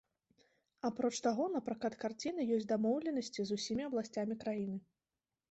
Апроч 0.87 1.19
таго 1.27 1.45
на 1.55 1.61
пракат 1.67 1.97
карціны 2.05 2.41
ёсць 2.57 2.67
дамоўленасці 2.73 3.41
з 3.51 3.61
усімі 3.61 3.87
абласцямі 3.91 4.41
краіны. 4.47 4.77